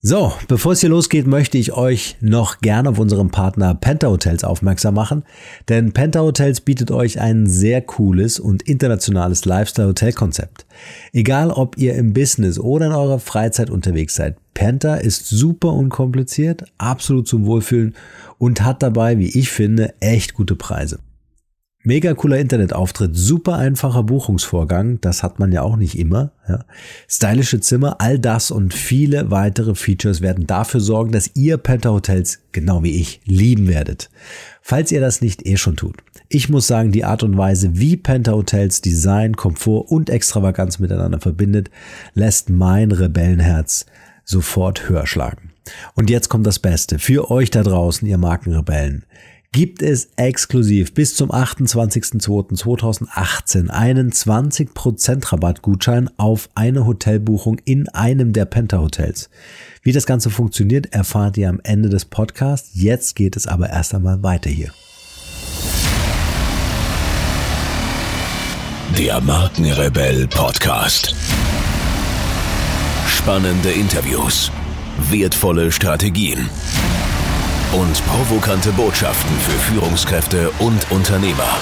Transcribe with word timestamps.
So, 0.00 0.32
bevor 0.46 0.72
es 0.72 0.80
hier 0.80 0.90
losgeht, 0.90 1.26
möchte 1.26 1.58
ich 1.58 1.72
euch 1.72 2.16
noch 2.20 2.60
gerne 2.60 2.90
auf 2.90 3.00
unseren 3.00 3.30
Partner 3.30 3.74
Penta 3.74 4.06
Hotels 4.06 4.44
aufmerksam 4.44 4.94
machen, 4.94 5.24
denn 5.68 5.92
Penta 5.92 6.20
Hotels 6.20 6.60
bietet 6.60 6.92
euch 6.92 7.20
ein 7.20 7.48
sehr 7.48 7.82
cooles 7.82 8.38
und 8.38 8.62
internationales 8.62 9.44
Lifestyle-Hotel-Konzept. 9.44 10.66
Egal, 11.12 11.50
ob 11.50 11.78
ihr 11.78 11.96
im 11.96 12.12
Business 12.12 12.60
oder 12.60 12.86
in 12.86 12.92
eurer 12.92 13.18
Freizeit 13.18 13.70
unterwegs 13.70 14.14
seid, 14.14 14.36
Penta 14.54 14.94
ist 14.94 15.26
super 15.26 15.72
unkompliziert, 15.72 16.66
absolut 16.78 17.26
zum 17.26 17.44
Wohlfühlen 17.46 17.96
und 18.38 18.62
hat 18.62 18.84
dabei, 18.84 19.18
wie 19.18 19.36
ich 19.36 19.50
finde, 19.50 19.94
echt 19.98 20.34
gute 20.34 20.54
Preise. 20.54 21.00
Mega 21.84 22.12
cooler 22.14 22.38
Internetauftritt, 22.38 23.16
super 23.16 23.54
einfacher 23.54 24.02
Buchungsvorgang, 24.02 25.00
das 25.00 25.22
hat 25.22 25.38
man 25.38 25.52
ja 25.52 25.62
auch 25.62 25.76
nicht 25.76 25.96
immer. 25.96 26.32
Ja. 26.48 26.64
Stylische 27.08 27.60
Zimmer, 27.60 28.00
all 28.00 28.18
das 28.18 28.50
und 28.50 28.74
viele 28.74 29.30
weitere 29.30 29.76
Features 29.76 30.20
werden 30.20 30.48
dafür 30.48 30.80
sorgen, 30.80 31.12
dass 31.12 31.30
ihr 31.36 31.56
Penta 31.56 31.90
Hotels, 31.90 32.40
genau 32.50 32.82
wie 32.82 33.00
ich, 33.00 33.20
lieben 33.26 33.68
werdet. 33.68 34.10
Falls 34.60 34.90
ihr 34.90 35.00
das 35.00 35.20
nicht 35.20 35.46
eh 35.46 35.56
schon 35.56 35.76
tut. 35.76 35.96
Ich 36.28 36.48
muss 36.48 36.66
sagen, 36.66 36.90
die 36.90 37.04
Art 37.04 37.22
und 37.22 37.38
Weise, 37.38 37.70
wie 37.78 37.96
Penta 37.96 38.32
Hotels 38.32 38.82
Design, 38.82 39.36
Komfort 39.36 39.90
und 39.92 40.10
Extravaganz 40.10 40.80
miteinander 40.80 41.20
verbindet, 41.20 41.70
lässt 42.12 42.50
mein 42.50 42.90
Rebellenherz 42.90 43.86
sofort 44.24 44.88
höher 44.88 45.06
schlagen. 45.06 45.52
Und 45.94 46.10
jetzt 46.10 46.28
kommt 46.28 46.46
das 46.46 46.58
Beste. 46.58 46.98
Für 46.98 47.30
euch 47.30 47.50
da 47.50 47.62
draußen, 47.62 48.06
ihr 48.08 48.18
Markenrebellen 48.18 49.04
gibt 49.52 49.82
es 49.82 50.08
exklusiv 50.16 50.94
bis 50.94 51.14
zum 51.14 51.30
28.02.2018 51.30 53.68
einen 53.70 54.10
20% 54.12 55.32
Rabattgutschein 55.32 56.10
auf 56.16 56.48
eine 56.54 56.86
Hotelbuchung 56.86 57.58
in 57.64 57.88
einem 57.88 58.32
der 58.32 58.44
Penta 58.44 58.78
Hotels. 58.78 59.30
Wie 59.82 59.90
das 59.92 60.06
Ganze 60.06 60.30
funktioniert, 60.30 60.92
erfahrt 60.92 61.36
ihr 61.38 61.48
am 61.48 61.60
Ende 61.62 61.88
des 61.88 62.04
Podcasts. 62.04 62.70
Jetzt 62.74 63.16
geht 63.16 63.36
es 63.36 63.46
aber 63.46 63.70
erst 63.70 63.94
einmal 63.94 64.22
weiter 64.22 64.50
hier. 64.50 64.70
Der 68.98 69.20
Markenrebell 69.20 70.26
Podcast. 70.28 71.14
Spannende 73.06 73.70
Interviews, 73.70 74.50
wertvolle 75.10 75.70
Strategien 75.72 76.48
und 77.72 78.06
provokante 78.06 78.72
Botschaften 78.72 79.36
für 79.40 79.58
Führungskräfte 79.58 80.50
und 80.58 80.90
Unternehmer. 80.90 81.58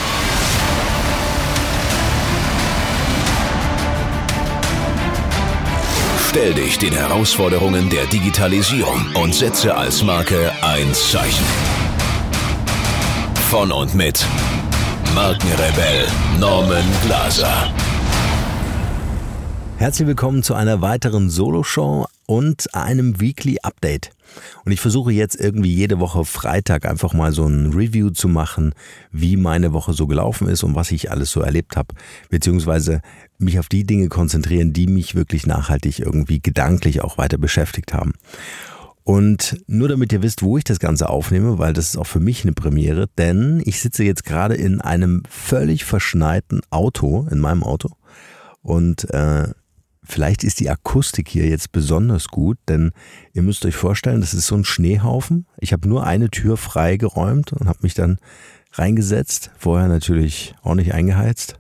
Stell 6.29 6.55
dich 6.55 6.79
den 6.79 6.93
Herausforderungen 6.93 7.89
der 7.91 8.07
Digitalisierung 8.07 9.07
und 9.15 9.35
setze 9.35 9.75
als 9.75 10.03
Marke 10.03 10.53
ein 10.63 10.93
Zeichen. 10.95 11.45
Von 13.51 13.73
und 13.73 13.95
mit 13.95 14.25
Markenrebell 15.15 16.07
Norman 16.39 16.85
Glaser. 17.05 17.73
Herzlich 19.79 20.07
willkommen 20.07 20.43
zu 20.43 20.55
einer 20.55 20.83
weiteren 20.83 21.31
Solo-Show 21.31 22.07
und 22.27 22.75
einem 22.75 23.21
Weekly 23.21 23.59
Update. 23.63 24.11
Und 24.65 24.73
ich 24.73 24.81
versuche 24.81 25.13
jetzt 25.13 25.37
irgendwie 25.37 25.73
jede 25.73 26.01
Woche 26.01 26.25
Freitag 26.25 26.85
einfach 26.85 27.15
mal 27.15 27.33
so 27.33 27.47
ein 27.47 27.73
Review 27.73 28.11
zu 28.11 28.29
machen, 28.29 28.75
wie 29.13 29.37
meine 29.37 29.73
Woche 29.73 29.93
so 29.93 30.07
gelaufen 30.07 30.49
ist 30.49 30.65
und 30.65 30.75
was 30.75 30.91
ich 30.91 31.11
alles 31.11 31.31
so 31.31 31.41
erlebt 31.41 31.77
habe, 31.77 31.95
beziehungsweise 32.29 33.01
mich 33.39 33.59
auf 33.59 33.69
die 33.69 33.85
Dinge 33.85 34.09
konzentrieren, 34.09 34.73
die 34.73 34.87
mich 34.87 35.15
wirklich 35.15 35.47
nachhaltig 35.47 36.01
irgendwie 36.01 36.41
gedanklich 36.41 37.03
auch 37.03 37.19
weiter 37.19 37.39
beschäftigt 37.39 37.95
haben. 37.95 38.15
Und 39.05 39.57
nur 39.69 39.87
damit 39.87 40.13
ihr 40.13 40.23
wisst, 40.23 40.43
wo 40.43 40.59
ich 40.59 40.65
das 40.65 40.81
Ganze 40.81 41.09
aufnehme, 41.09 41.59
weil 41.59 41.73
das 41.73 41.91
ist 41.91 41.97
auch 41.97 42.09
für 42.09 42.19
mich 42.19 42.43
eine 42.43 42.55
Premiere, 42.55 43.07
denn 43.17 43.63
ich 43.65 43.81
sitze 43.81 44.03
jetzt 44.03 44.25
gerade 44.25 44.57
in 44.57 44.81
einem 44.81 45.23
völlig 45.31 45.85
verschneiten 45.85 46.61
Auto, 46.71 47.29
in 47.31 47.39
meinem 47.39 47.63
Auto. 47.63 47.91
Und 48.63 49.09
äh, 49.15 49.51
Vielleicht 50.07 50.45
ist 50.45 50.61
die 50.61 50.71
Akustik 50.71 51.29
hier 51.29 51.49
jetzt 51.49 51.73
besonders 51.73 52.29
gut, 52.29 52.59
denn 52.69 52.93
ihr 53.33 53.43
müsst 53.43 53.67
euch 53.67 53.77
vorstellen, 53.77 54.21
das 54.21 54.35
ist 54.35 54.47
so 54.47 54.55
ein 54.55 54.65
Schneehaufen. 54.65 55.47
Ich 55.59 55.73
habe 55.73 55.89
nur 55.89 56.07
eine 56.07 56.31
Tür 56.31 56.57
freigeräumt 56.57 57.53
und 57.53 57.69
habe 57.69 57.81
mich 57.83 57.95
dann 57.95 58.19
reingesetzt, 58.79 59.51
vorher 59.57 59.89
natürlich 59.89 60.55
nicht 60.75 60.93
eingeheizt 60.93 61.59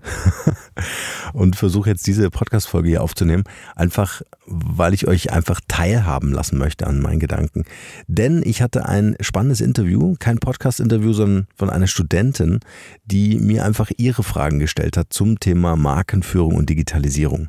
und 1.32 1.56
versuche 1.56 1.88
jetzt 1.88 2.06
diese 2.06 2.30
Podcast-Folge 2.30 2.88
hier 2.88 3.02
aufzunehmen, 3.02 3.44
einfach 3.74 4.22
weil 4.46 4.94
ich 4.94 5.06
euch 5.08 5.32
einfach 5.32 5.60
teilhaben 5.68 6.32
lassen 6.32 6.58
möchte 6.58 6.86
an 6.86 7.00
meinen 7.00 7.20
Gedanken. 7.20 7.64
Denn 8.06 8.42
ich 8.44 8.62
hatte 8.62 8.86
ein 8.86 9.16
spannendes 9.20 9.60
Interview, 9.60 10.16
kein 10.18 10.38
Podcast-Interview, 10.38 11.12
sondern 11.12 11.46
von 11.56 11.70
einer 11.70 11.86
Studentin, 11.86 12.60
die 13.06 13.38
mir 13.38 13.64
einfach 13.64 13.90
ihre 13.96 14.22
Fragen 14.22 14.58
gestellt 14.58 14.96
hat 14.96 15.12
zum 15.12 15.40
Thema 15.40 15.76
Markenführung 15.76 16.56
und 16.56 16.68
Digitalisierung. 16.68 17.48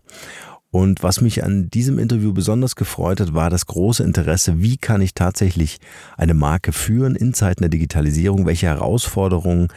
Und 0.78 1.02
was 1.02 1.22
mich 1.22 1.44
an 1.44 1.72
diesem 1.72 1.98
Interview 1.98 2.34
besonders 2.34 2.76
gefreut 2.76 3.20
hat, 3.20 3.34
war 3.34 3.50
das 3.50 3.66
große 3.66 4.04
Interesse, 4.04 4.62
wie 4.62 4.78
kann 4.78 5.02
ich 5.02 5.16
tatsächlich 5.16 5.80
eine 6.18 6.36
Marke 6.36 6.72
führen 6.72 7.16
in 7.16 7.34
Zeiten 7.34 7.64
der 7.64 7.72
Digitalisierung, 7.72 8.46
welche 8.46 8.68
Herausforderungen 8.68 9.70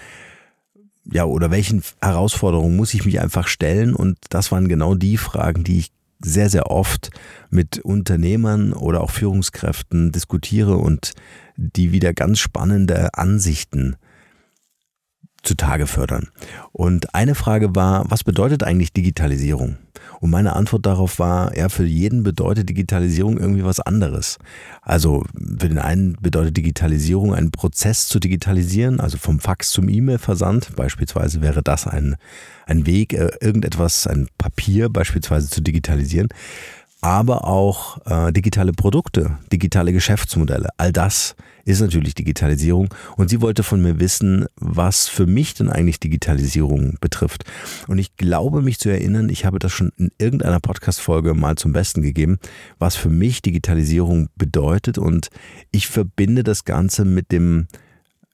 ja, 1.11 1.25
oder 1.25 1.50
welchen 1.50 1.83
Herausforderungen 2.03 2.77
muss 2.77 2.93
ich 2.93 3.06
mich 3.06 3.19
einfach 3.19 3.49
stellen? 3.49 3.94
Und 3.94 4.19
das 4.28 4.53
waren 4.53 4.69
genau 4.69 4.94
die 4.94 5.16
Fragen, 5.16 5.65
die 5.65 5.78
ich 5.78 5.91
sehr, 6.22 6.50
sehr 6.50 6.71
oft 6.71 7.09
mit 7.49 7.78
Unternehmern 7.78 8.75
oder 8.75 9.00
auch 9.00 9.11
Führungskräften 9.11 10.12
diskutiere 10.12 10.77
und 10.77 11.15
die 11.56 11.93
wieder 11.93 12.12
ganz 12.12 12.41
spannende 12.41 13.15
Ansichten 13.15 13.97
zutage 15.43 15.87
fördern. 15.87 16.28
Und 16.72 17.15
eine 17.15 17.34
Frage 17.34 17.75
war, 17.75 18.05
was 18.11 18.22
bedeutet 18.22 18.65
eigentlich 18.65 18.93
Digitalisierung? 18.93 19.78
Und 20.21 20.31
meine 20.31 20.55
Antwort 20.55 20.87
darauf 20.87 21.19
war, 21.19 21.56
ja, 21.56 21.69
für 21.69 21.84
jeden 21.84 22.22
bedeutet 22.22 22.69
Digitalisierung 22.69 23.38
irgendwie 23.38 23.65
was 23.65 23.81
anderes. 23.81 24.38
Also 24.83 25.25
für 25.34 25.69
den 25.69 25.78
einen 25.78 26.16
bedeutet 26.21 26.56
Digitalisierung 26.56 27.34
einen 27.34 27.50
Prozess 27.50 28.09
zu 28.09 28.19
digitalisieren, 28.19 29.00
also 29.00 29.19
vom 29.19 29.41
Fax 29.41 29.71
zum 29.71 29.88
E-Mail-Versand. 29.88 30.77
Beispielsweise 30.77 31.43
wäre 31.43 31.62
das 31.62 31.87
ein, 31.87 32.16
ein 32.66 32.87
Weg, 32.87 33.12
äh, 33.12 33.31
irgendetwas, 33.41 34.06
ein 34.06 34.28
Papier 34.38 34.88
beispielsweise 34.88 35.49
zu 35.49 35.61
digitalisieren 35.61 36.28
aber 37.00 37.44
auch 37.44 37.99
äh, 38.06 38.33
digitale 38.33 38.72
Produkte, 38.72 39.38
digitale 39.53 39.93
Geschäftsmodelle. 39.93 40.69
All 40.77 40.93
das 40.93 41.34
ist 41.65 41.81
natürlich 41.81 42.15
Digitalisierung. 42.15 42.93
Und 43.16 43.31
sie 43.31 43.41
wollte 43.41 43.62
von 43.62 43.81
mir 43.81 44.00
wissen, 44.00 44.47
was 44.56 45.09
für 45.09 45.27
mich 45.27 45.55
denn 45.55 45.71
eigentlich 45.71 46.00
Digitalisierung 46.00 46.97
betrifft. 47.00 47.44
Und 47.87 47.99
ich 47.99 48.16
glaube 48.16 48.62
mich 48.62 48.78
zu 48.78 48.91
erinnern, 48.91 49.28
ich 49.28 49.44
habe 49.44 49.59
das 49.59 49.72
schon 49.72 49.93
in 49.97 50.11
irgendeiner 50.19 50.61
Podcast-Folge 50.61 51.34
mal 51.34 51.56
zum 51.56 51.72
Besten 51.72 52.03
gegeben, 52.03 52.38
was 52.78 52.97
für 52.97 53.11
mich 53.11 53.43
Digitalisierung 53.43 54.28
bedeutet. 54.37 54.99
Und 54.99 55.31
ich 55.71 55.88
verbinde 55.88 56.43
das 56.43 56.65
Ganze 56.65 57.05
mit 57.05 57.32
dem 57.32 57.69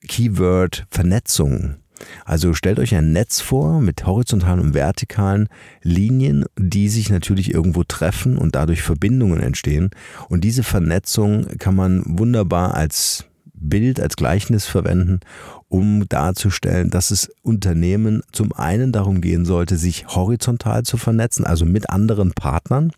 Keyword 0.09 0.87
Vernetzung. 0.91 1.77
Also 2.25 2.55
stellt 2.55 2.79
euch 2.79 2.95
ein 2.95 3.13
Netz 3.13 3.41
vor 3.41 3.81
mit 3.81 4.07
horizontalen 4.07 4.61
und 4.61 4.75
vertikalen 4.75 5.49
Linien, 5.83 6.45
die 6.59 6.89
sich 6.89 7.11
natürlich 7.11 7.53
irgendwo 7.53 7.85
treffen 7.85 8.37
und 8.39 8.55
dadurch 8.55 8.83
Verbindungen 8.83 9.41
entstehen. 9.41 9.91
Und 10.29 10.43
diese 10.43 10.63
Vernetzung 10.63 11.47
kann 11.59 11.75
man 11.75 12.03
wunderbar 12.07 12.75
als 12.75 13.25
Bild, 13.59 14.01
als 14.01 14.17
Gleichnis 14.17 14.67
verwenden, 14.67 15.21
um 15.69 16.09
darzustellen, 16.09 16.91
dass 16.91 17.11
es 17.11 17.31
Unternehmen 17.43 18.23
zum 18.33 18.53
einen 18.53 18.93
darum 18.93 19.21
gehen 19.21 19.45
sollte, 19.45 19.77
sich 19.77 20.07
horizontal 20.09 20.83
zu 20.85 20.97
vernetzen, 20.97 21.45
also 21.45 21.65
mit 21.65 21.91
anderen 21.91 22.33
Partnern, 22.33 22.93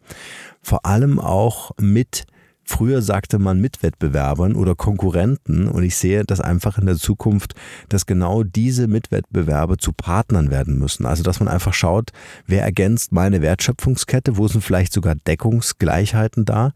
vor 0.62 0.84
allem 0.84 1.18
auch 1.18 1.70
mit 1.80 2.26
Früher 2.70 3.00
sagte 3.00 3.38
man 3.38 3.62
Mitwettbewerbern 3.62 4.54
oder 4.54 4.74
Konkurrenten 4.74 5.68
und 5.68 5.82
ich 5.84 5.96
sehe 5.96 6.24
das 6.24 6.38
einfach 6.38 6.76
in 6.76 6.84
der 6.84 6.96
Zukunft, 6.96 7.54
dass 7.88 8.04
genau 8.04 8.42
diese 8.42 8.88
Mitwettbewerbe 8.88 9.78
zu 9.78 9.94
Partnern 9.94 10.50
werden 10.50 10.78
müssen. 10.78 11.06
Also 11.06 11.22
dass 11.22 11.40
man 11.40 11.48
einfach 11.48 11.72
schaut, 11.72 12.10
wer 12.46 12.62
ergänzt 12.62 13.10
meine 13.10 13.40
Wertschöpfungskette, 13.40 14.36
wo 14.36 14.48
sind 14.48 14.62
vielleicht 14.62 14.92
sogar 14.92 15.14
Deckungsgleichheiten 15.14 16.44
da, 16.44 16.72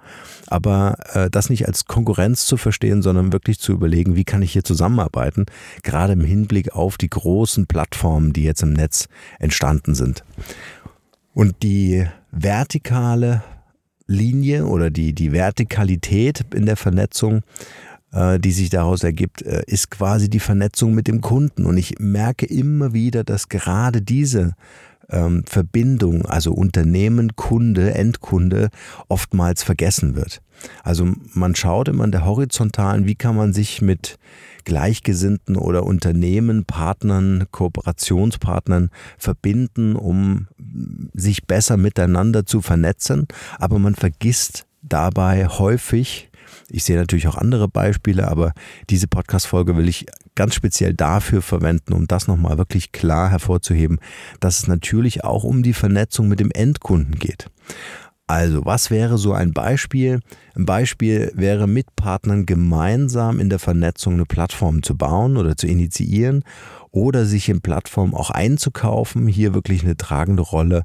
aber 0.47 0.97
äh, 1.13 1.29
das 1.29 1.51
nicht 1.51 1.69
als 1.69 1.85
Konkurrenz 1.85 2.47
zu 2.47 2.57
verstehen, 2.57 3.03
sondern 3.03 3.35
wirklich 3.35 3.61
zu 3.61 3.73
überlegen, 3.73 4.17
wie 4.17 4.25
kann 4.25 4.41
ich 4.41 4.55
hier 4.55 4.65
zusammenarbeiten, 4.65 5.45
gerade 5.83 6.15
im 6.15 6.25
Hinblick 6.25 6.73
auf 6.73 6.97
die 6.97 7.11
großen 7.11 7.67
Plattformen, 7.67 8.33
die 8.33 8.45
jetzt 8.45 8.63
im 8.63 8.73
Netz 8.73 9.09
entstanden 9.39 9.95
sind. 9.95 10.25
Und 11.35 11.63
die 11.63 12.07
vertikale 12.31 13.43
Linie 14.07 14.67
oder 14.67 14.91
die, 14.91 15.13
die 15.13 15.33
Vertikalität 15.33 16.45
in 16.55 16.67
der 16.67 16.77
Vernetzung, 16.77 17.43
äh, 18.13 18.39
die 18.39 18.53
sich 18.53 18.71
daraus 18.71 19.03
ergibt, 19.03 19.43
äh, 19.43 19.63
ist 19.67 19.91
quasi 19.91 20.29
die 20.29 20.41
Vernetzung 20.41 20.95
mit 20.95 21.09
dem 21.09 21.21
Kunden. 21.21 21.65
Und 21.65 21.77
ich 21.77 21.99
merke 21.99 22.47
immer 22.47 22.93
wieder, 22.93 23.25
dass 23.25 23.49
gerade 23.49 24.03
diese 24.03 24.55
ähm, 25.11 25.45
Verbindung, 25.47 26.27
also 26.27 26.53
Unternehmen, 26.53 27.37
Kunde, 27.37 27.95
Endkunde, 27.95 28.71
oftmals 29.09 29.63
vergessen 29.63 30.15
wird. 30.15 30.41
Also 30.83 31.09
man 31.35 31.55
schaut 31.55 31.89
immer 31.89 32.05
in 32.05 32.13
der 32.13 32.25
horizontalen, 32.25 33.07
wie 33.07 33.15
kann 33.15 33.37
man 33.37 33.53
sich 33.53 33.83
mit 33.83 34.19
Gleichgesinnten 34.65 35.57
oder 35.57 35.85
Unternehmen, 35.85 36.65
Partnern, 36.65 37.47
Kooperationspartnern 37.51 38.91
verbinden, 39.19 39.97
um 39.97 40.47
sich 41.15 41.47
besser 41.47 41.77
miteinander 41.77 42.47
zu 42.47 42.61
vernetzen. 42.61 43.27
Aber 43.59 43.79
man 43.79 43.95
vergisst 43.95 44.67
dabei 44.83 45.47
häufig, 45.47 46.31
ich 46.69 46.85
sehe 46.85 46.97
natürlich 46.97 47.29
auch 47.29 47.37
andere 47.37 47.69
Beispiele, 47.69 48.29
aber 48.29 48.53
diese 48.91 49.09
Podcast-Folge 49.09 49.77
will 49.77 49.89
ich 49.89 50.07
ganz 50.35 50.55
speziell 50.55 50.95
dafür 50.95 51.43
verwenden, 51.43 51.93
um 51.93 52.07
das 52.07 52.27
nochmal 52.29 52.59
wirklich 52.59 52.93
klar 52.93 53.31
hervorzuheben, 53.31 54.01
dass 54.41 54.61
es 54.61 54.67
natürlich 54.69 55.25
auch 55.25 55.45
um 55.45 55.63
die 55.63 55.75
Vernetzung 55.75 56.29
mit 56.29 56.41
dem 56.41 56.51
Endkunden 56.51 57.19
geht. 57.19 57.51
Also, 58.27 58.65
was 58.65 58.91
wäre 58.91 59.19
so 59.19 59.35
ein 59.35 59.53
Beispiel? 59.53 60.21
Ein 60.55 60.65
Beispiel 60.65 61.33
wäre, 61.35 61.67
mit 61.67 61.95
Partnern 61.97 62.47
gemeinsam 62.47 63.41
in 63.41 63.51
der 63.51 63.59
Vernetzung 63.59 64.15
eine 64.15 64.25
Plattform 64.25 64.83
zu 64.83 64.97
bauen 64.97 65.37
oder 65.37 65.57
zu 65.57 65.67
initiieren 65.67 66.45
oder 66.93 67.25
sich 67.25 67.49
in 67.49 67.61
Plattformen 67.63 68.15
auch 68.15 68.31
einzukaufen, 68.31 69.27
hier 69.27 69.55
wirklich 69.55 69.83
eine 69.83 69.97
tragende 69.97 70.43
Rolle 70.43 70.85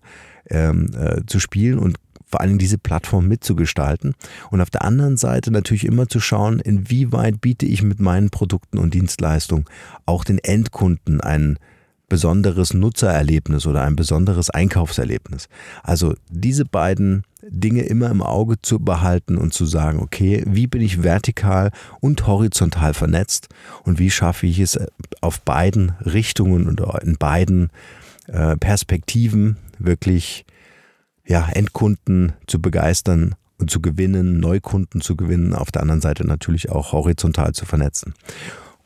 ähm, 0.49 0.89
äh, 0.97 1.21
zu 1.27 1.39
spielen 1.39 1.77
und 1.77 1.97
vor 2.25 2.45
Dingen 2.45 2.59
diese 2.59 2.77
Plattform 2.77 3.27
mitzugestalten. 3.27 4.15
Und 4.51 4.61
auf 4.61 4.69
der 4.69 4.83
anderen 4.83 5.17
Seite 5.17 5.51
natürlich 5.51 5.85
immer 5.85 6.07
zu 6.07 6.19
schauen, 6.19 6.59
inwieweit 6.59 7.39
biete 7.39 7.65
ich 7.65 7.83
mit 7.83 7.99
meinen 7.99 8.29
Produkten 8.29 8.77
und 8.79 8.93
Dienstleistungen 8.93 9.65
auch 10.05 10.23
den 10.23 10.39
Endkunden 10.39 11.21
einen 11.21 11.57
besonderes 12.09 12.73
Nutzererlebnis 12.73 13.65
oder 13.65 13.83
ein 13.83 13.95
besonderes 13.95 14.49
Einkaufserlebnis. 14.49 15.47
Also 15.83 16.15
diese 16.29 16.65
beiden 16.65 17.23
Dinge 17.49 17.83
immer 17.83 18.09
im 18.09 18.21
Auge 18.21 18.61
zu 18.61 18.79
behalten 18.79 19.37
und 19.37 19.53
zu 19.53 19.65
sagen, 19.65 19.99
okay, 19.99 20.43
wie 20.47 20.67
bin 20.67 20.81
ich 20.81 21.03
vertikal 21.03 21.71
und 21.99 22.27
horizontal 22.27 22.93
vernetzt 22.93 23.49
und 23.83 23.99
wie 23.99 24.11
schaffe 24.11 24.47
ich 24.47 24.59
es 24.59 24.79
auf 25.21 25.41
beiden 25.41 25.93
Richtungen 26.05 26.67
und 26.67 26.81
in 27.01 27.17
beiden 27.17 27.69
äh, 28.27 28.57
Perspektiven 28.57 29.57
wirklich 29.79 30.45
ja, 31.25 31.47
Endkunden 31.49 32.33
zu 32.47 32.61
begeistern 32.61 33.35
und 33.57 33.71
zu 33.71 33.81
gewinnen, 33.81 34.39
Neukunden 34.39 35.01
zu 35.01 35.15
gewinnen, 35.15 35.53
auf 35.53 35.71
der 35.71 35.81
anderen 35.81 36.01
Seite 36.01 36.25
natürlich 36.25 36.69
auch 36.71 36.91
horizontal 36.91 37.53
zu 37.53 37.65
vernetzen. 37.65 38.13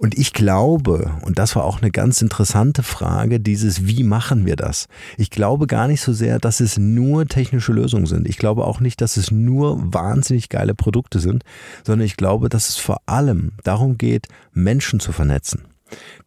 Und 0.01 0.17
ich 0.17 0.33
glaube, 0.33 1.11
und 1.21 1.37
das 1.37 1.55
war 1.55 1.63
auch 1.63 1.79
eine 1.79 1.91
ganz 1.91 2.23
interessante 2.23 2.81
Frage, 2.81 3.39
dieses, 3.39 3.85
wie 3.85 4.03
machen 4.03 4.47
wir 4.47 4.55
das? 4.55 4.87
Ich 5.15 5.29
glaube 5.29 5.67
gar 5.67 5.87
nicht 5.87 6.01
so 6.01 6.11
sehr, 6.11 6.39
dass 6.39 6.59
es 6.59 6.79
nur 6.79 7.27
technische 7.27 7.71
Lösungen 7.71 8.07
sind. 8.07 8.27
Ich 8.27 8.37
glaube 8.37 8.65
auch 8.65 8.79
nicht, 8.79 8.99
dass 8.99 9.15
es 9.15 9.29
nur 9.29 9.93
wahnsinnig 9.93 10.49
geile 10.49 10.73
Produkte 10.73 11.19
sind, 11.19 11.43
sondern 11.85 12.07
ich 12.07 12.17
glaube, 12.17 12.49
dass 12.49 12.69
es 12.69 12.77
vor 12.77 12.97
allem 13.05 13.51
darum 13.63 13.99
geht, 13.99 14.27
Menschen 14.53 14.99
zu 14.99 15.11
vernetzen. 15.11 15.65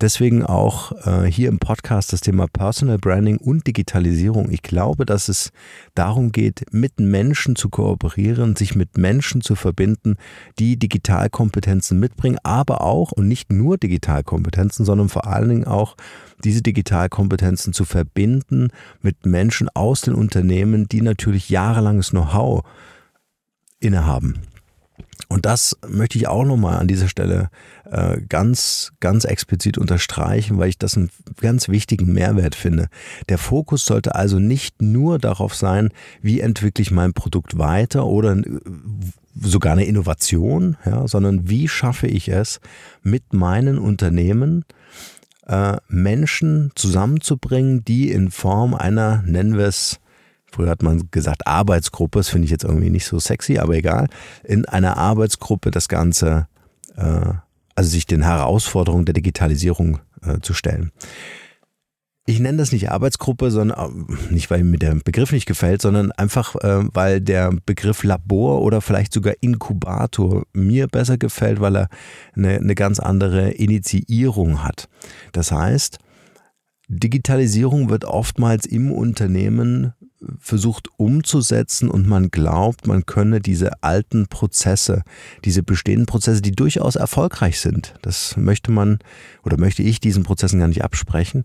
Deswegen 0.01 0.45
auch 0.45 0.93
äh, 1.07 1.25
hier 1.25 1.49
im 1.49 1.59
Podcast 1.59 2.13
das 2.13 2.21
Thema 2.21 2.47
Personal 2.47 2.99
Branding 2.99 3.39
und 3.39 3.67
Digitalisierung. 3.67 4.51
Ich 4.51 4.63
glaube, 4.63 5.07
dass 5.07 5.29
es 5.29 5.53
darum 5.95 6.33
geht, 6.33 6.67
mit 6.73 7.01
Menschen 7.01 7.57
zu 7.57 7.69
kooperieren, 7.69 8.57
sich 8.57 8.75
mit 8.75 8.99
Menschen 8.99 9.41
zu 9.41 9.55
verbinden, 9.55 10.17
die 10.59 10.79
Digitalkompetenzen 10.79 11.99
mitbringen, 11.99 12.39
aber 12.43 12.83
auch 12.83 13.13
und 13.13 13.29
nicht 13.29 13.53
nur 13.53 13.79
Digitalkompetenzen, 13.79 14.85
sondern 14.85 15.09
vor 15.09 15.27
allen 15.27 15.49
Dingen 15.49 15.65
auch 15.65 15.97
diese 16.43 16.63
Digitalkompetenzen 16.63 17.73
zu 17.73 17.85
verbinden 17.85 18.69
mit 19.01 19.27
Menschen 19.27 19.69
aus 19.75 20.03
den 20.03 20.15
Unternehmen, 20.15 20.89
die 20.89 21.01
natürlich 21.01 21.49
jahrelanges 21.49 22.11
Know-how 22.11 22.65
innehaben. 23.81 24.41
Und 25.29 25.47
das 25.47 25.77
möchte 25.89 26.19
ich 26.19 26.29
auch 26.29 26.45
nochmal 26.45 26.79
an 26.79 26.87
dieser 26.87 27.09
Stelle 27.09 27.51
äh, 27.91 28.21
ganz, 28.29 28.93
ganz 29.01 29.25
explizit 29.25 29.79
unterstreichen, 29.79 30.59
weil 30.59 30.69
ich 30.69 30.79
das 30.79 30.97
einen 30.97 31.11
ganz 31.41 31.69
wichtigen 31.69 32.13
Mehrwert 32.13 32.55
finde. 32.55 32.89
Der 33.29 33.39
Fokus 33.39 33.85
sollte 33.85 34.15
also 34.15 34.39
nicht 34.39 34.83
nur 34.83 35.19
darauf 35.19 35.55
sein, 35.55 35.91
wie 36.23 36.41
entwickle 36.41 36.83
ich 36.83 36.91
mein 36.91 37.15
Produkt 37.15 37.59
weiter 37.59 38.07
oder 38.07 38.37
äh, 38.37 38.61
sogar 39.41 39.73
eine 39.73 39.85
Innovation, 39.85 40.77
ja, 40.85 41.09
sondern 41.09 41.49
wie 41.49 41.69
schaffe 41.69 42.07
ich 42.07 42.29
es, 42.29 42.61
mit 43.03 43.33
meinen 43.33 43.79
Unternehmen 43.79 44.65
äh, 45.47 45.79
Menschen 45.89 46.71
zusammenzubringen, 46.75 47.85
die 47.85 48.11
in 48.11 48.31
Form 48.31 48.75
einer, 48.75 49.23
nennen 49.27 49.57
wir 49.57 49.67
es, 49.67 49.99
früher 50.55 50.71
hat 50.71 50.83
man 50.83 51.09
gesagt 51.11 51.47
Arbeitsgruppe, 51.47 52.21
das 52.21 52.29
finde 52.29 52.47
ich 52.47 52.51
jetzt 52.51 52.65
irgendwie 52.65 52.91
nicht 52.91 53.07
so 53.07 53.19
sexy, 53.19 53.59
aber 53.59 53.75
egal, 53.75 54.09
in 54.45 54.65
einer 54.67 54.97
Arbeitsgruppe 54.97 55.71
das 55.71 55.89
Ganze, 55.89 56.47
äh, 56.97 57.33
also 57.75 57.91
sich 57.91 58.07
den 58.07 58.23
Herausforderungen 58.23 59.05
der 59.05 59.15
Digitalisierung 59.15 59.99
äh, 60.23 60.39
zu 60.41 60.55
stellen. 60.55 60.93
Ich 62.27 62.41
nenne 62.41 62.57
das 62.57 62.73
nicht 62.73 62.91
Arbeitsgruppe, 62.91 63.51
sondern 63.51 64.07
äh, 64.09 64.33
nicht, 64.33 64.51
weil 64.51 64.65
mir 64.65 64.79
der 64.79 64.95
Begriff 64.95 65.33
nicht 65.33 65.47
gefällt, 65.47 65.83
sondern 65.83 66.13
einfach, 66.13 66.55
äh, 66.57 66.85
weil 66.95 67.21
der 67.21 67.53
Begriff 67.67 68.05
Labor 68.05 68.63
oder 68.63 68.81
vielleicht 68.81 69.13
sogar 69.13 69.35
Inkubator 69.41 70.45
mir 70.53 70.87
besser 70.87 71.19
gefällt, 71.19 71.61
weil 71.61 71.77
er 71.77 71.89
eine, 72.35 72.57
eine 72.57 72.75
ganz 72.75 73.01
andere 73.01 73.51
Initiierung 73.51 74.63
hat. 74.63 74.89
Das 75.33 75.53
heißt, 75.53 75.99
Digitalisierung 76.89 77.91
wird 77.91 78.05
oftmals 78.05 78.67
im 78.67 78.93
Unternehmen 78.93 79.95
versucht 80.39 80.89
umzusetzen 80.97 81.91
und 81.91 82.07
man 82.07 82.31
glaubt, 82.31 82.87
man 82.87 83.07
könne 83.07 83.41
diese 83.41 83.83
alten 83.83 84.27
Prozesse, 84.27 85.03
diese 85.45 85.63
bestehenden 85.63 86.07
Prozesse, 86.07 86.43
die 86.43 86.53
durchaus 86.53 86.97
erfolgreich 86.97 87.61
sind, 87.61 87.95
das 88.03 88.37
möchte 88.37 88.71
man 88.71 88.99
oder 89.43 89.59
möchte 89.59 89.83
ich 89.83 90.01
diesen 90.01 90.23
Prozessen 90.23 90.61
gar 90.61 90.69
nicht 90.69 90.85
absprechen, 90.85 91.45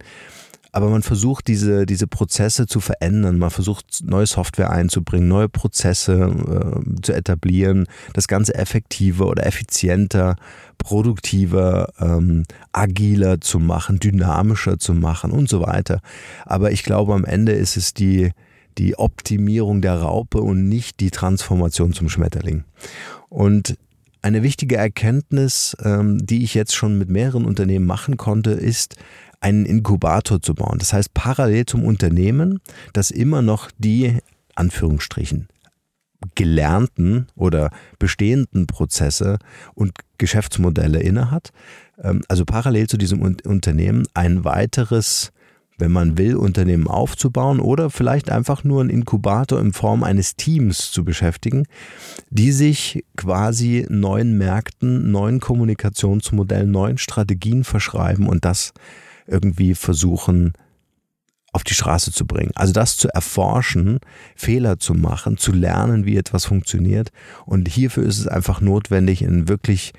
aber 0.72 0.90
man 0.90 1.02
versucht 1.02 1.48
diese, 1.48 1.86
diese 1.86 2.06
Prozesse 2.06 2.68
zu 2.68 2.80
verändern, 2.80 3.40
man 3.40 3.50
versucht 3.50 4.04
neue 4.04 4.28
Software 4.28 4.70
einzubringen, 4.70 5.28
neue 5.28 5.50
Prozesse 5.50 6.14
äh, 6.14 7.02
zu 7.02 7.14
etablieren, 7.14 7.88
das 8.14 8.28
Ganze 8.28 8.54
effektiver 8.54 9.28
oder 9.28 9.48
effizienter, 9.48 10.36
produktiver, 10.78 11.92
ähm, 12.00 12.44
agiler 12.72 13.42
zu 13.42 13.60
machen, 13.60 14.00
dynamischer 14.00 14.78
zu 14.78 14.94
machen 14.94 15.32
und 15.32 15.50
so 15.50 15.62
weiter. 15.62 16.02
Aber 16.46 16.72
ich 16.72 16.84
glaube, 16.84 17.16
am 17.16 17.26
Ende 17.26 17.54
ist 17.54 17.76
es 17.76 17.96
die, 17.96 18.32
die 18.78 18.98
Optimierung 18.98 19.82
der 19.82 19.96
Raupe 19.96 20.40
und 20.40 20.70
nicht 20.70 21.00
die 21.00 21.12
Transformation 21.12 21.94
zum 21.94 22.10
Schmetterling. 22.10 22.64
Und 23.30 23.78
eine 24.22 24.44
wichtige 24.44 24.76
Erkenntnis, 24.76 25.76
ähm, 25.84 26.26
die 26.26 26.44
ich 26.44 26.54
jetzt 26.54 26.76
schon 26.76 26.98
mit 26.98 27.10
mehreren 27.10 27.46
Unternehmen 27.46 27.86
machen 27.86 28.18
konnte, 28.18 28.52
ist, 28.52 28.96
einen 29.42 29.66
Inkubator 29.66 30.42
zu 30.42 30.54
bauen. 30.54 30.80
Das 30.80 30.92
heißt, 30.92 31.14
parallel 31.14 31.66
zum 31.66 31.86
Unternehmen, 31.86 32.60
das 32.92 33.12
immer 33.12 33.42
noch 33.42 33.72
die, 33.78 34.18
Anführungsstrichen, 34.56 35.48
gelernten 36.36 37.28
oder 37.36 37.72
bestehenden 37.98 38.68
Prozesse 38.68 39.40
und 39.74 39.94
Geschäftsmodelle 40.18 41.00
innehat. 41.00 41.52
Ähm, 42.02 42.22
also 42.28 42.46
parallel 42.46 42.88
zu 42.88 42.98
diesem 42.98 43.22
Unternehmen 43.22 44.06
ein 44.14 44.44
weiteres 44.44 45.32
wenn 45.80 45.92
man 45.92 46.18
will, 46.18 46.36
Unternehmen 46.36 46.88
aufzubauen 46.88 47.60
oder 47.60 47.90
vielleicht 47.90 48.30
einfach 48.30 48.64
nur 48.64 48.82
einen 48.82 48.90
Inkubator 48.90 49.60
in 49.60 49.74
Form 49.74 50.04
eines 50.04 50.36
Teams 50.36 50.92
zu 50.92 51.04
beschäftigen, 51.04 51.66
die 52.30 52.52
sich 52.52 53.04
quasi 53.16 53.86
neuen 53.90 54.38
Märkten, 54.38 55.12
neuen 55.12 55.40
Kommunikationsmodellen, 55.40 56.70
neuen 56.70 56.98
Strategien 56.98 57.64
verschreiben 57.64 58.28
und 58.28 58.46
das 58.46 58.74
irgendwie 59.28 59.76
versuchen 59.76 60.54
auf 61.52 61.64
die 61.64 61.74
Straße 61.74 62.12
zu 62.12 62.26
bringen. 62.28 62.52
Also 62.56 62.74
das 62.74 62.98
zu 62.98 63.10
erforschen, 63.10 64.00
Fehler 64.36 64.80
zu 64.80 64.94
machen, 64.94 65.38
zu 65.38 65.52
lernen, 65.52 66.06
wie 66.06 66.18
etwas 66.18 66.46
funktioniert. 66.46 67.12
Und 67.46 67.68
hierfür 67.68 68.04
ist 68.04 68.20
es 68.20 68.28
einfach 68.28 68.62
notwendig, 68.62 69.22
in 69.22 69.48
wirklich 69.48 69.94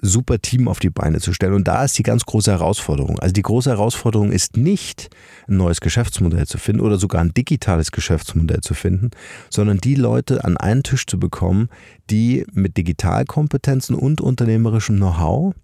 super 0.00 0.40
Team 0.40 0.68
auf 0.68 0.78
die 0.78 0.90
Beine 0.90 1.20
zu 1.20 1.32
stellen. 1.32 1.54
Und 1.54 1.68
da 1.68 1.84
ist 1.84 1.98
die 1.98 2.02
ganz 2.02 2.24
große 2.24 2.50
Herausforderung. 2.50 3.18
Also 3.18 3.32
die 3.32 3.42
große 3.42 3.70
Herausforderung 3.70 4.32
ist 4.32 4.56
nicht, 4.56 5.10
ein 5.48 5.56
neues 5.56 5.80
Geschäftsmodell 5.80 6.46
zu 6.46 6.58
finden 6.58 6.82
oder 6.82 6.98
sogar 6.98 7.20
ein 7.20 7.34
digitales 7.34 7.92
Geschäftsmodell 7.92 8.60
zu 8.60 8.74
finden, 8.74 9.10
sondern 9.50 9.78
die 9.78 9.94
Leute 9.94 10.44
an 10.44 10.56
einen 10.56 10.82
Tisch 10.82 11.06
zu 11.06 11.18
bekommen, 11.18 11.68
die 12.10 12.46
mit 12.52 12.76
Digitalkompetenzen 12.76 13.96
und 13.96 14.20
unternehmerischem 14.20 14.96
Know-how 14.96 15.54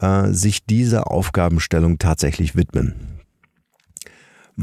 äh, 0.00 0.32
sich 0.32 0.64
dieser 0.64 1.10
Aufgabenstellung 1.10 1.98
tatsächlich 1.98 2.56
widmen. 2.56 3.19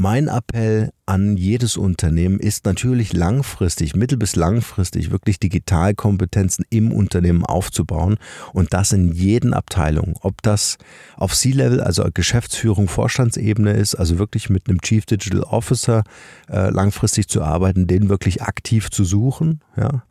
Mein 0.00 0.28
Appell 0.28 0.92
an 1.06 1.36
jedes 1.36 1.76
Unternehmen 1.76 2.38
ist 2.38 2.66
natürlich 2.66 3.12
langfristig, 3.12 3.96
mittel- 3.96 4.16
bis 4.16 4.36
langfristig 4.36 5.10
wirklich 5.10 5.40
Digitalkompetenzen 5.40 6.64
im 6.70 6.92
Unternehmen 6.92 7.44
aufzubauen 7.44 8.16
und 8.52 8.72
das 8.72 8.92
in 8.92 9.10
jeden 9.12 9.52
Abteilungen. 9.52 10.14
Ob 10.20 10.40
das 10.42 10.78
auf 11.16 11.34
C-Level, 11.34 11.80
also 11.80 12.08
Geschäftsführung, 12.14 12.86
Vorstandsebene 12.86 13.72
ist, 13.72 13.96
also 13.96 14.20
wirklich 14.20 14.48
mit 14.50 14.68
einem 14.68 14.80
Chief 14.82 15.04
Digital 15.04 15.40
Officer 15.40 16.04
äh, 16.48 16.70
langfristig 16.70 17.26
zu 17.26 17.42
arbeiten, 17.42 17.88
den 17.88 18.08
wirklich 18.08 18.40
aktiv 18.42 18.90
zu 18.90 19.02
suchen, 19.02 19.64
ja. 19.76 20.04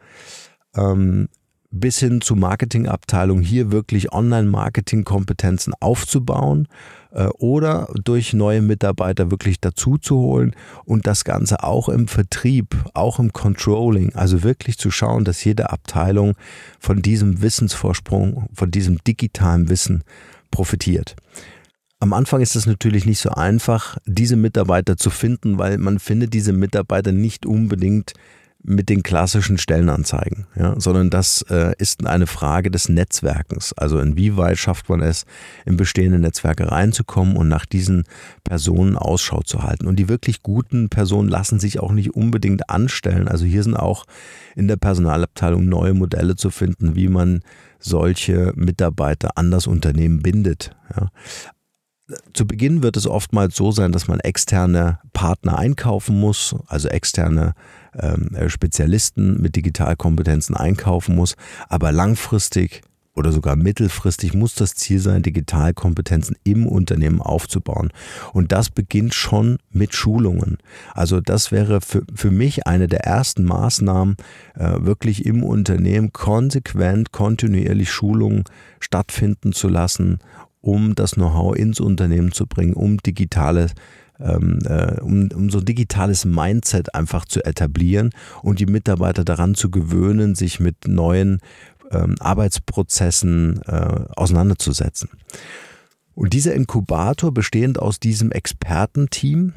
Ähm, 0.75 1.29
bis 1.69 1.99
hin 1.99 2.21
zu 2.21 2.35
Marketingabteilung 2.35 3.41
hier 3.41 3.71
wirklich 3.71 4.11
Online-Marketing-Kompetenzen 4.11 5.73
aufzubauen 5.79 6.67
oder 7.39 7.87
durch 8.03 8.33
neue 8.33 8.61
Mitarbeiter 8.61 9.31
wirklich 9.31 9.59
dazu 9.59 9.97
zu 9.97 10.17
holen 10.17 10.55
und 10.85 11.07
das 11.07 11.23
Ganze 11.23 11.63
auch 11.63 11.89
im 11.89 12.07
Vertrieb, 12.07 12.75
auch 12.93 13.19
im 13.19 13.33
Controlling, 13.33 14.13
also 14.15 14.43
wirklich 14.43 14.77
zu 14.77 14.91
schauen, 14.91 15.25
dass 15.25 15.43
jede 15.43 15.71
Abteilung 15.71 16.35
von 16.79 17.01
diesem 17.01 17.41
Wissensvorsprung, 17.41 18.49
von 18.53 18.71
diesem 18.71 19.03
digitalen 19.03 19.69
Wissen 19.69 20.03
profitiert. 20.51 21.15
Am 21.99 22.13
Anfang 22.13 22.41
ist 22.41 22.55
es 22.55 22.67
natürlich 22.67 23.07
nicht 23.07 23.19
so 23.19 23.31
einfach, 23.31 23.97
diese 24.05 24.35
Mitarbeiter 24.35 24.97
zu 24.97 25.09
finden, 25.09 25.57
weil 25.57 25.79
man 25.79 25.97
findet 25.97 26.33
diese 26.33 26.53
Mitarbeiter 26.53 27.11
nicht 27.11 27.47
unbedingt 27.47 28.13
mit 28.69 28.89
den 28.89 29.01
klassischen 29.01 29.57
Stellenanzeigen, 29.57 30.45
ja, 30.55 30.77
sondern 30.77 31.09
das 31.09 31.41
äh, 31.49 31.73
ist 31.77 32.05
eine 32.05 32.27
Frage 32.27 32.69
des 32.69 32.89
Netzwerkens. 32.89 33.71
Also 33.71 33.97
inwieweit 33.99 34.57
schafft 34.57 34.89
man 34.89 35.01
es, 35.01 35.25
in 35.65 35.77
bestehende 35.77 36.19
Netzwerke 36.19 36.69
reinzukommen 36.69 37.37
und 37.37 37.47
nach 37.47 37.65
diesen 37.65 38.03
Personen 38.43 38.97
Ausschau 38.97 39.41
zu 39.41 39.63
halten. 39.63 39.87
Und 39.87 39.95
die 39.95 40.09
wirklich 40.09 40.43
guten 40.43 40.89
Personen 40.89 41.29
lassen 41.29 41.61
sich 41.61 41.79
auch 41.79 41.93
nicht 41.93 42.13
unbedingt 42.13 42.69
anstellen. 42.69 43.29
Also 43.29 43.45
hier 43.45 43.63
sind 43.63 43.77
auch 43.77 44.03
in 44.53 44.67
der 44.67 44.75
Personalabteilung 44.75 45.65
neue 45.65 45.93
Modelle 45.93 46.35
zu 46.35 46.49
finden, 46.49 46.93
wie 46.95 47.07
man 47.07 47.43
solche 47.79 48.51
Mitarbeiter 48.55 49.37
an 49.37 49.49
das 49.49 49.65
Unternehmen 49.65 50.21
bindet. 50.21 50.75
Ja 50.93 51.09
zu 52.33 52.47
Beginn 52.47 52.83
wird 52.83 52.95
es 52.95 53.05
oftmals 53.05 53.55
so 53.55 53.71
sein, 53.71 53.91
dass 53.91 54.07
man 54.07 54.19
externe 54.19 54.99
Partner 55.13 55.57
einkaufen 55.57 56.19
muss, 56.19 56.55
also 56.67 56.87
externe 56.87 57.53
ähm, 57.93 58.29
Spezialisten 58.47 59.41
mit 59.41 59.55
Digitalkompetenzen 59.55 60.55
einkaufen 60.55 61.15
muss. 61.15 61.35
Aber 61.67 61.91
langfristig 61.91 62.81
oder 63.17 63.31
sogar 63.31 63.55
mittelfristig 63.55 64.35
muss 64.35 64.53
das 64.53 64.75
Ziel 64.75 64.99
sein, 64.99 65.23
Digitalkompetenzen 65.23 66.37
im 66.43 66.67
Unternehmen 66.67 67.19
aufzubauen. 67.19 67.91
Und 68.31 68.51
das 68.51 68.69
beginnt 68.69 69.15
schon 69.15 69.57
mit 69.71 69.95
Schulungen. 69.95 70.59
Also 70.93 71.19
das 71.19 71.51
wäre 71.51 71.81
für, 71.81 72.03
für 72.13 72.29
mich 72.29 72.67
eine 72.67 72.87
der 72.87 73.01
ersten 73.01 73.43
Maßnahmen, 73.43 74.17
äh, 74.55 74.75
wirklich 74.81 75.25
im 75.25 75.43
Unternehmen 75.43 76.13
konsequent, 76.13 77.11
kontinuierlich 77.11 77.91
Schulungen 77.91 78.43
stattfinden 78.79 79.51
zu 79.51 79.67
lassen, 79.67 80.19
um 80.67 80.95
das 80.95 81.11
Know-how 81.11 81.55
ins 81.55 81.79
Unternehmen 81.79 82.33
zu 82.33 82.45
bringen, 82.45 82.73
um 82.73 82.97
digitale 82.97 83.67
ähm, 84.19 84.59
äh, 84.65 84.99
um, 84.99 85.29
um 85.33 85.49
so 85.49 85.59
ein 85.59 85.65
digitales 85.65 86.25
Mindset 86.25 86.93
einfach 86.93 87.23
zu 87.25 87.45
etablieren 87.45 88.09
und 88.41 88.59
die 88.59 88.65
Mitarbeiter 88.65 89.23
daran 89.23 89.55
zu 89.55 89.69
gewöhnen, 89.69 90.35
sich 90.35 90.59
mit 90.59 90.87
neuen 90.87 91.39
ähm, 91.91 92.15
Arbeitsprozessen 92.19 93.61
äh, 93.65 94.05
auseinanderzusetzen. 94.15 95.09
Und 96.15 96.33
dieser 96.33 96.55
Inkubator 96.55 97.31
bestehend 97.31 97.79
aus 97.79 97.99
diesem 97.99 98.31
Expertenteam, 98.31 99.53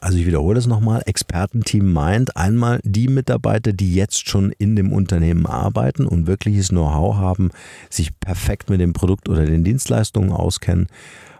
also 0.00 0.18
ich 0.18 0.26
wiederhole 0.26 0.58
es 0.58 0.66
nochmal, 0.66 1.02
Expertenteam 1.06 1.92
meint 1.92 2.36
einmal 2.36 2.80
die 2.84 3.08
Mitarbeiter, 3.08 3.72
die 3.72 3.94
jetzt 3.94 4.28
schon 4.28 4.52
in 4.52 4.76
dem 4.76 4.92
Unternehmen 4.92 5.46
arbeiten 5.46 6.06
und 6.06 6.26
wirkliches 6.26 6.68
Know-how 6.68 7.16
haben, 7.16 7.50
sich 7.90 8.18
perfekt 8.18 8.70
mit 8.70 8.80
dem 8.80 8.92
Produkt 8.92 9.28
oder 9.28 9.44
den 9.44 9.64
Dienstleistungen 9.64 10.32
auskennen 10.32 10.86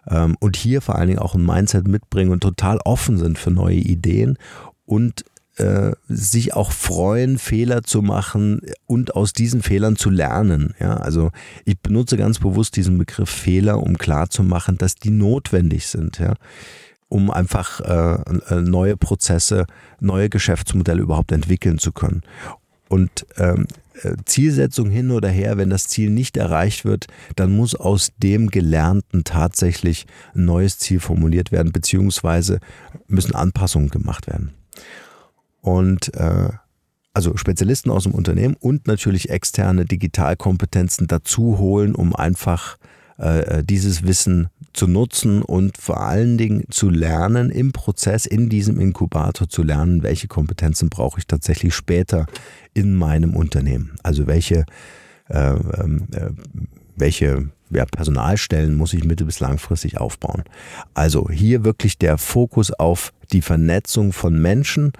ähm, 0.08 0.36
und 0.40 0.56
hier 0.56 0.80
vor 0.80 0.96
allen 0.96 1.08
Dingen 1.08 1.20
auch 1.20 1.34
ein 1.34 1.44
Mindset 1.44 1.86
mitbringen 1.88 2.30
und 2.30 2.42
total 2.42 2.78
offen 2.84 3.18
sind 3.18 3.38
für 3.38 3.50
neue 3.50 3.76
Ideen 3.76 4.38
und 4.84 5.24
äh, 5.56 5.92
sich 6.08 6.54
auch 6.54 6.70
freuen, 6.70 7.38
Fehler 7.38 7.82
zu 7.82 8.00
machen 8.00 8.60
und 8.86 9.16
aus 9.16 9.32
diesen 9.32 9.62
Fehlern 9.62 9.96
zu 9.96 10.08
lernen. 10.08 10.74
Ja, 10.78 10.96
also 10.96 11.30
ich 11.64 11.80
benutze 11.80 12.16
ganz 12.16 12.38
bewusst 12.38 12.76
diesen 12.76 12.96
Begriff 12.96 13.28
Fehler, 13.28 13.82
um 13.82 13.98
klarzumachen, 13.98 14.78
dass 14.78 14.94
die 14.94 15.10
notwendig 15.10 15.86
sind. 15.86 16.18
Ja 16.18 16.34
um 17.08 17.30
einfach 17.30 17.80
äh, 17.80 18.54
äh, 18.54 18.60
neue 18.60 18.96
Prozesse, 18.96 19.66
neue 20.00 20.28
Geschäftsmodelle 20.28 21.02
überhaupt 21.02 21.32
entwickeln 21.32 21.78
zu 21.78 21.92
können. 21.92 22.22
Und 22.88 23.26
ähm, 23.36 23.66
äh, 24.02 24.14
Zielsetzung 24.24 24.90
hin 24.90 25.10
oder 25.10 25.28
her, 25.28 25.56
wenn 25.56 25.70
das 25.70 25.88
Ziel 25.88 26.10
nicht 26.10 26.36
erreicht 26.36 26.84
wird, 26.84 27.06
dann 27.36 27.54
muss 27.54 27.74
aus 27.74 28.12
dem 28.18 28.48
Gelernten 28.48 29.24
tatsächlich 29.24 30.06
ein 30.34 30.44
neues 30.44 30.78
Ziel 30.78 31.00
formuliert 31.00 31.52
werden, 31.52 31.72
beziehungsweise 31.72 32.60
müssen 33.06 33.34
Anpassungen 33.34 33.90
gemacht 33.90 34.26
werden. 34.26 34.52
Und 35.60 36.14
äh, 36.14 36.50
also 37.12 37.36
Spezialisten 37.36 37.90
aus 37.90 38.04
dem 38.04 38.14
Unternehmen 38.14 38.56
und 38.60 38.86
natürlich 38.86 39.30
externe 39.30 39.84
Digitalkompetenzen 39.84 41.08
dazu 41.08 41.58
holen, 41.58 41.94
um 41.94 42.14
einfach 42.14 42.76
äh, 43.16 43.64
dieses 43.64 44.04
Wissen 44.04 44.48
zu 44.78 44.86
nutzen 44.86 45.42
und 45.42 45.76
vor 45.76 46.00
allen 46.00 46.38
Dingen 46.38 46.64
zu 46.70 46.88
lernen, 46.88 47.50
im 47.50 47.72
Prozess, 47.72 48.26
in 48.26 48.48
diesem 48.48 48.78
Inkubator 48.78 49.48
zu 49.48 49.64
lernen, 49.64 50.04
welche 50.04 50.28
Kompetenzen 50.28 50.88
brauche 50.88 51.18
ich 51.18 51.26
tatsächlich 51.26 51.74
später 51.74 52.26
in 52.74 52.94
meinem 52.94 53.34
Unternehmen. 53.34 53.96
Also 54.04 54.28
welche, 54.28 54.66
äh, 55.28 55.50
ähm, 55.50 56.06
äh, 56.12 56.30
welche 56.94 57.50
ja, 57.70 57.84
Personalstellen 57.86 58.76
muss 58.76 58.94
ich 58.94 59.02
mittel- 59.02 59.26
bis 59.26 59.40
langfristig 59.40 59.98
aufbauen. 59.98 60.44
Also 60.94 61.28
hier 61.28 61.64
wirklich 61.64 61.98
der 61.98 62.16
Fokus 62.16 62.70
auf 62.72 63.12
die 63.32 63.42
Vernetzung 63.42 64.12
von 64.12 64.40
Menschen 64.40 64.92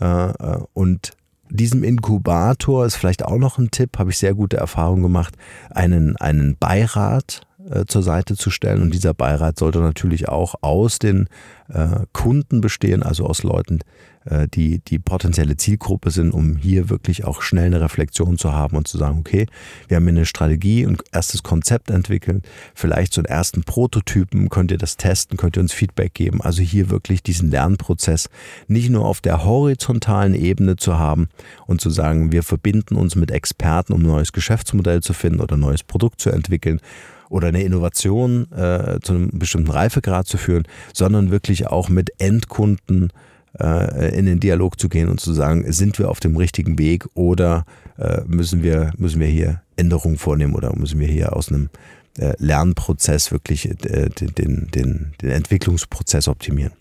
äh, 0.00 0.30
äh 0.30 0.58
und 0.74 1.12
diesem 1.48 1.84
Inkubator 1.84 2.84
ist 2.84 2.96
vielleicht 2.96 3.24
auch 3.24 3.38
noch 3.38 3.58
ein 3.58 3.70
Tipp, 3.70 3.98
habe 4.00 4.10
ich 4.10 4.18
sehr 4.18 4.34
gute 4.34 4.56
Erfahrungen 4.56 5.04
gemacht, 5.04 5.36
einen, 5.70 6.16
einen 6.16 6.56
Beirat 6.56 7.45
zur 7.86 8.02
Seite 8.02 8.36
zu 8.36 8.50
stellen. 8.50 8.82
Und 8.82 8.94
dieser 8.94 9.14
Beirat 9.14 9.58
sollte 9.58 9.80
natürlich 9.80 10.28
auch 10.28 10.54
aus 10.60 10.98
den 10.98 11.28
äh, 11.68 12.06
Kunden 12.12 12.60
bestehen, 12.60 13.02
also 13.02 13.26
aus 13.26 13.42
Leuten, 13.42 13.80
äh, 14.26 14.48
die 14.48 14.80
die 14.80 14.98
potenzielle 14.98 15.56
Zielgruppe 15.56 16.10
sind, 16.10 16.32
um 16.32 16.56
hier 16.56 16.90
wirklich 16.90 17.24
auch 17.24 17.42
schnell 17.42 17.66
eine 17.66 17.80
Reflexion 17.80 18.38
zu 18.38 18.52
haben 18.52 18.76
und 18.76 18.88
zu 18.88 18.98
sagen, 18.98 19.18
okay, 19.18 19.46
wir 19.88 19.96
haben 19.96 20.04
hier 20.04 20.12
eine 20.12 20.26
Strategie 20.26 20.86
und 20.86 21.02
erstes 21.12 21.42
Konzept 21.42 21.90
entwickeln, 21.90 22.42
vielleicht 22.74 23.12
so 23.14 23.20
einen 23.20 23.26
ersten 23.26 23.62
Prototypen, 23.62 24.48
könnt 24.48 24.70
ihr 24.70 24.78
das 24.78 24.96
testen, 24.96 25.36
könnt 25.36 25.56
ihr 25.56 25.62
uns 25.62 25.72
Feedback 25.72 26.14
geben. 26.14 26.40
Also 26.42 26.62
hier 26.62 26.90
wirklich 26.90 27.22
diesen 27.22 27.50
Lernprozess 27.50 28.28
nicht 28.68 28.90
nur 28.90 29.04
auf 29.04 29.20
der 29.20 29.44
horizontalen 29.44 30.34
Ebene 30.34 30.76
zu 30.76 30.98
haben 30.98 31.28
und 31.66 31.80
zu 31.80 31.90
sagen, 31.90 32.32
wir 32.32 32.42
verbinden 32.42 32.96
uns 32.96 33.16
mit 33.16 33.30
Experten, 33.30 33.92
um 33.92 34.00
ein 34.00 34.06
neues 34.06 34.32
Geschäftsmodell 34.32 35.02
zu 35.02 35.12
finden 35.12 35.40
oder 35.40 35.56
ein 35.56 35.60
neues 35.60 35.82
Produkt 35.82 36.20
zu 36.20 36.30
entwickeln, 36.30 36.80
oder 37.28 37.48
eine 37.48 37.62
Innovation 37.62 38.50
äh, 38.52 38.98
zu 39.02 39.14
einem 39.14 39.30
bestimmten 39.32 39.70
Reifegrad 39.70 40.26
zu 40.26 40.38
führen, 40.38 40.64
sondern 40.92 41.30
wirklich 41.30 41.66
auch 41.66 41.88
mit 41.88 42.10
Endkunden 42.18 43.12
äh, 43.60 44.16
in 44.16 44.26
den 44.26 44.40
Dialog 44.40 44.78
zu 44.78 44.88
gehen 44.88 45.08
und 45.08 45.20
zu 45.20 45.32
sagen, 45.32 45.70
sind 45.72 45.98
wir 45.98 46.10
auf 46.10 46.20
dem 46.20 46.36
richtigen 46.36 46.78
Weg 46.78 47.06
oder 47.14 47.64
äh, 47.98 48.22
müssen, 48.26 48.62
wir, 48.62 48.92
müssen 48.96 49.20
wir 49.20 49.28
hier 49.28 49.62
Änderungen 49.76 50.18
vornehmen 50.18 50.54
oder 50.54 50.74
müssen 50.76 51.00
wir 51.00 51.08
hier 51.08 51.34
aus 51.34 51.48
einem 51.48 51.70
äh, 52.18 52.34
Lernprozess 52.38 53.30
wirklich 53.30 53.68
äh, 53.68 54.08
den, 54.08 54.70
den, 54.70 55.12
den 55.20 55.30
Entwicklungsprozess 55.30 56.28
optimieren. 56.28 56.72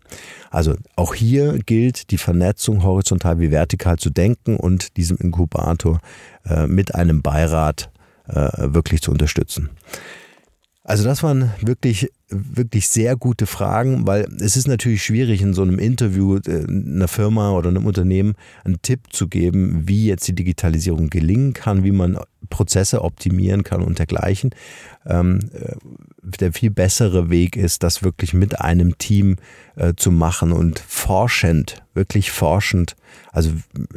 Also 0.49 0.75
auch 0.95 1.13
hier 1.13 1.59
gilt 1.65 2.11
die 2.11 2.17
Vernetzung 2.17 2.83
horizontal 2.83 3.39
wie 3.39 3.51
vertikal 3.51 3.97
zu 3.97 4.09
denken 4.09 4.55
und 4.55 4.95
diesem 4.95 5.17
Inkubator 5.17 5.99
äh, 6.45 6.67
mit 6.67 6.95
einem 6.95 7.21
Beirat 7.21 7.89
wirklich 8.27 9.03
zu 9.03 9.11
unterstützen. 9.11 9.69
Also 10.87 11.03
das 11.03 11.23
waren 11.23 11.51
wirklich, 11.61 12.11
wirklich 12.29 12.87
sehr 12.87 13.15
gute 13.15 13.47
Fragen, 13.47 14.05
weil 14.05 14.27
es 14.39 14.55
ist 14.55 14.67
natürlich 14.67 15.03
schwierig 15.03 15.41
in 15.41 15.55
so 15.55 15.63
einem 15.63 15.79
Interview 15.79 16.37
äh, 16.37 16.63
einer 16.63 17.07
Firma 17.07 17.53
oder 17.53 17.69
einem 17.69 17.87
Unternehmen 17.87 18.35
einen 18.63 18.79
Tipp 18.83 19.11
zu 19.11 19.27
geben, 19.27 19.87
wie 19.87 20.05
jetzt 20.05 20.27
die 20.27 20.35
Digitalisierung 20.35 21.09
gelingen 21.09 21.53
kann, 21.53 21.83
wie 21.83 21.91
man 21.91 22.19
Prozesse 22.51 23.01
optimieren 23.01 23.63
kann 23.63 23.81
und 23.81 23.97
dergleichen. 23.97 24.51
Ähm, 25.07 25.39
äh, 25.53 25.75
der 26.39 26.53
viel 26.53 26.69
bessere 26.69 27.31
Weg 27.31 27.55
ist, 27.55 27.81
das 27.81 28.03
wirklich 28.03 28.35
mit 28.35 28.61
einem 28.61 28.99
Team 28.99 29.37
äh, 29.75 29.93
zu 29.97 30.11
machen 30.11 30.51
und 30.51 30.77
forschend, 30.77 31.83
wirklich 31.95 32.29
forschend, 32.29 32.95
also 33.31 33.51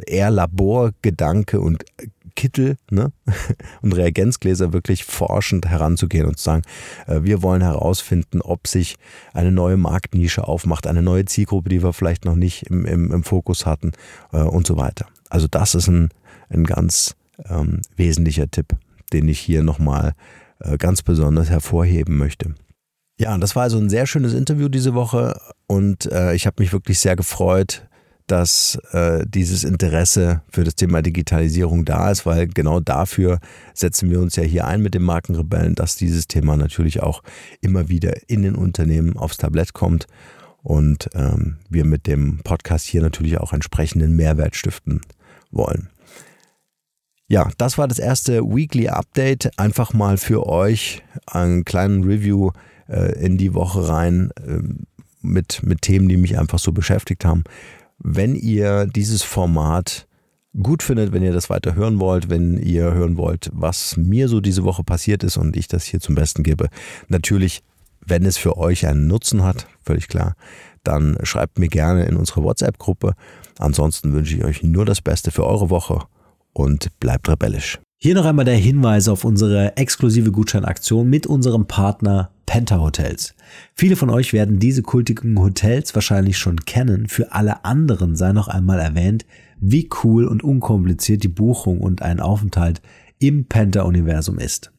eher 0.07 0.31
Laborgedanke 0.31 1.61
und 1.61 1.85
Kittel 2.29 2.77
ne? 2.89 3.11
und 3.81 3.93
Reagenzgläser 3.93 4.73
wirklich 4.73 5.03
forschend 5.03 5.67
heranzugehen 5.67 6.25
und 6.25 6.37
zu 6.37 6.43
sagen, 6.43 6.63
äh, 7.07 7.23
wir 7.23 7.41
wollen 7.41 7.61
herausfinden, 7.61 8.41
ob 8.41 8.67
sich 8.67 8.95
eine 9.33 9.51
neue 9.51 9.77
Marktnische 9.77 10.47
aufmacht, 10.47 10.87
eine 10.87 11.01
neue 11.01 11.25
Zielgruppe, 11.25 11.69
die 11.69 11.83
wir 11.83 11.93
vielleicht 11.93 12.25
noch 12.25 12.35
nicht 12.35 12.63
im, 12.63 12.85
im, 12.85 13.11
im 13.11 13.23
Fokus 13.23 13.65
hatten 13.65 13.91
äh, 14.31 14.41
und 14.41 14.67
so 14.67 14.77
weiter. 14.77 15.07
Also 15.29 15.47
das 15.47 15.75
ist 15.75 15.87
ein, 15.87 16.09
ein 16.49 16.63
ganz 16.63 17.15
ähm, 17.47 17.81
wesentlicher 17.95 18.49
Tipp, 18.49 18.75
den 19.13 19.27
ich 19.27 19.39
hier 19.39 19.63
nochmal 19.63 20.13
äh, 20.59 20.77
ganz 20.77 21.01
besonders 21.01 21.49
hervorheben 21.49 22.17
möchte. 22.17 22.55
Ja, 23.19 23.37
das 23.37 23.55
war 23.55 23.63
also 23.63 23.77
ein 23.77 23.89
sehr 23.89 24.05
schönes 24.05 24.33
Interview 24.33 24.69
diese 24.69 24.93
Woche 24.93 25.39
und 25.67 26.09
äh, 26.11 26.33
ich 26.35 26.47
habe 26.47 26.61
mich 26.63 26.71
wirklich 26.71 26.99
sehr 26.99 27.17
gefreut, 27.17 27.88
dass 28.31 28.79
äh, 28.91 29.25
dieses 29.27 29.63
Interesse 29.63 30.41
für 30.49 30.63
das 30.63 30.75
Thema 30.75 31.01
Digitalisierung 31.01 31.85
da 31.85 32.11
ist, 32.11 32.25
weil 32.25 32.47
genau 32.47 32.79
dafür 32.79 33.39
setzen 33.73 34.09
wir 34.09 34.19
uns 34.19 34.35
ja 34.35 34.43
hier 34.43 34.65
ein 34.67 34.81
mit 34.81 34.93
den 34.93 35.03
Markenrebellen, 35.03 35.75
dass 35.75 35.95
dieses 35.95 36.27
Thema 36.27 36.55
natürlich 36.57 37.01
auch 37.01 37.23
immer 37.61 37.89
wieder 37.89 38.29
in 38.29 38.43
den 38.43 38.55
Unternehmen 38.55 39.17
aufs 39.17 39.37
Tablett 39.37 39.73
kommt 39.73 40.07
und 40.61 41.09
ähm, 41.13 41.57
wir 41.69 41.85
mit 41.85 42.05
dem 42.05 42.39
Podcast 42.43 42.85
hier 42.85 43.01
natürlich 43.01 43.39
auch 43.39 43.53
entsprechenden 43.53 44.15
Mehrwert 44.15 44.55
stiften 44.55 45.01
wollen. 45.51 45.89
Ja, 47.27 47.49
das 47.57 47.77
war 47.77 47.87
das 47.87 47.99
erste 47.99 48.43
Weekly 48.43 48.89
Update. 48.89 49.57
Einfach 49.57 49.93
mal 49.93 50.17
für 50.17 50.47
euch 50.47 51.03
einen 51.27 51.63
kleinen 51.63 52.03
Review 52.03 52.51
äh, 52.87 53.23
in 53.23 53.37
die 53.37 53.53
Woche 53.53 53.87
rein 53.87 54.31
äh, 54.37 54.61
mit, 55.21 55.61
mit 55.63 55.83
Themen, 55.83 56.09
die 56.09 56.17
mich 56.17 56.39
einfach 56.39 56.59
so 56.59 56.71
beschäftigt 56.71 57.25
haben. 57.25 57.43
Wenn 57.99 58.35
ihr 58.35 58.85
dieses 58.85 59.23
Format 59.23 60.07
gut 60.61 60.83
findet, 60.83 61.11
wenn 61.11 61.23
ihr 61.23 61.33
das 61.33 61.49
weiter 61.49 61.75
hören 61.75 61.99
wollt, 61.99 62.29
wenn 62.29 62.57
ihr 62.57 62.93
hören 62.93 63.17
wollt, 63.17 63.49
was 63.53 63.97
mir 63.97 64.27
so 64.27 64.41
diese 64.41 64.63
Woche 64.63 64.83
passiert 64.83 65.23
ist 65.23 65.37
und 65.37 65.55
ich 65.55 65.67
das 65.67 65.83
hier 65.83 65.99
zum 65.99 66.15
Besten 66.15 66.43
gebe, 66.43 66.69
natürlich, 67.07 67.61
wenn 68.05 68.25
es 68.25 68.37
für 68.37 68.57
euch 68.57 68.87
einen 68.87 69.07
Nutzen 69.07 69.43
hat, 69.43 69.67
völlig 69.83 70.07
klar, 70.07 70.35
dann 70.83 71.17
schreibt 71.23 71.59
mir 71.59 71.67
gerne 71.67 72.05
in 72.05 72.15
unsere 72.15 72.43
WhatsApp-Gruppe. 72.43 73.13
Ansonsten 73.57 74.13
wünsche 74.13 74.35
ich 74.35 74.43
euch 74.43 74.63
nur 74.63 74.85
das 74.85 75.01
Beste 75.01 75.31
für 75.31 75.45
eure 75.45 75.69
Woche 75.69 75.99
und 76.53 76.97
bleibt 76.99 77.29
rebellisch. 77.29 77.79
Hier 78.01 78.15
noch 78.15 78.25
einmal 78.25 78.45
der 78.45 78.55
Hinweis 78.55 79.09
auf 79.09 79.25
unsere 79.25 79.75
exklusive 79.75 80.31
Gutscheinaktion 80.31 81.09
mit 81.09 81.27
unserem 81.27 81.65
Partner 81.65 82.31
Penta 82.49 82.79
Hotels. 82.79 83.35
Viele 83.75 83.95
von 83.95 84.09
euch 84.09 84.33
werden 84.33 84.57
diese 84.57 84.81
kultigen 84.81 85.39
Hotels 85.39 85.93
wahrscheinlich 85.93 86.39
schon 86.39 86.65
kennen. 86.65 87.07
Für 87.07 87.31
alle 87.31 87.63
anderen 87.63 88.15
sei 88.15 88.33
noch 88.33 88.47
einmal 88.47 88.79
erwähnt, 88.79 89.27
wie 89.59 89.87
cool 90.03 90.25
und 90.25 90.43
unkompliziert 90.43 91.21
die 91.21 91.27
Buchung 91.27 91.79
und 91.79 92.01
ein 92.01 92.19
Aufenthalt 92.19 92.81
im 93.19 93.45
Penta-Universum 93.45 94.39
ist. 94.39 94.71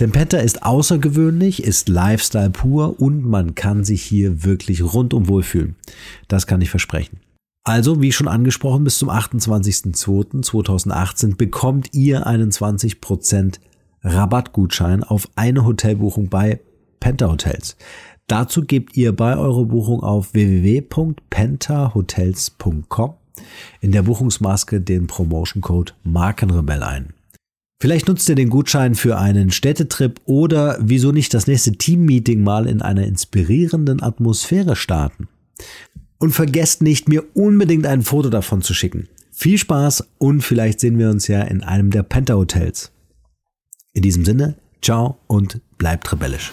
Denn 0.00 0.10
Penta 0.10 0.38
ist 0.38 0.64
außergewöhnlich, 0.64 1.62
ist 1.62 1.88
Lifestyle 1.88 2.50
pur 2.50 3.00
und 3.00 3.24
man 3.24 3.54
kann 3.54 3.84
sich 3.84 4.02
hier 4.02 4.42
wirklich 4.42 4.82
rundum 4.82 5.28
wohlfühlen. 5.28 5.76
Das 6.26 6.48
kann 6.48 6.60
ich 6.60 6.70
versprechen. 6.70 7.20
Also, 7.62 8.02
wie 8.02 8.10
schon 8.10 8.26
angesprochen, 8.26 8.82
bis 8.82 8.98
zum 8.98 9.10
28.02.2018 9.10 11.36
bekommt 11.36 11.94
ihr 11.94 12.26
einen 12.26 12.50
20% 12.50 13.60
Rabattgutschein 14.02 15.04
auf 15.04 15.28
eine 15.36 15.64
Hotelbuchung 15.64 16.28
bei 16.28 16.58
Penta 17.02 17.28
Hotels. 17.28 17.76
Dazu 18.28 18.62
gebt 18.62 18.96
ihr 18.96 19.12
bei 19.12 19.36
eurer 19.36 19.64
Buchung 19.64 20.04
auf 20.04 20.34
www.pentahotels.com 20.34 23.14
in 23.80 23.90
der 23.90 24.02
Buchungsmaske 24.02 24.80
den 24.80 25.08
Promotion 25.08 25.62
Code 25.62 25.94
Markenrebell 26.04 26.84
ein. 26.84 27.12
Vielleicht 27.80 28.06
nutzt 28.06 28.28
ihr 28.28 28.36
den 28.36 28.50
Gutschein 28.50 28.94
für 28.94 29.18
einen 29.18 29.50
Städtetrip 29.50 30.20
oder 30.26 30.78
wieso 30.80 31.10
nicht 31.10 31.34
das 31.34 31.48
nächste 31.48 31.72
Teammeeting 31.72 32.44
mal 32.44 32.68
in 32.68 32.82
einer 32.82 33.04
inspirierenden 33.04 34.00
Atmosphäre 34.00 34.76
starten. 34.76 35.26
Und 36.18 36.30
vergesst 36.30 36.82
nicht, 36.82 37.08
mir 37.08 37.24
unbedingt 37.34 37.84
ein 37.84 38.02
Foto 38.02 38.30
davon 38.30 38.62
zu 38.62 38.74
schicken. 38.74 39.08
Viel 39.32 39.58
Spaß 39.58 40.06
und 40.18 40.42
vielleicht 40.42 40.78
sehen 40.78 41.00
wir 41.00 41.10
uns 41.10 41.26
ja 41.26 41.42
in 41.42 41.64
einem 41.64 41.90
der 41.90 42.04
Penta 42.04 42.34
Hotels. 42.34 42.92
In 43.92 44.02
diesem 44.02 44.24
Sinne, 44.24 44.54
ciao 44.80 45.18
und 45.26 45.60
bleibt 45.78 46.12
rebellisch. 46.12 46.52